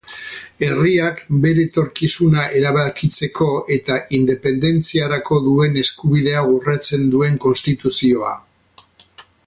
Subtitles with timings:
[0.67, 8.35] Herriak bere etorkizuna erabakitzeko eta independentziarako duen eskubidea urratzen duen konstituzioa.